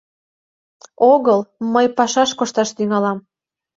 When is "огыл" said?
1.13-1.39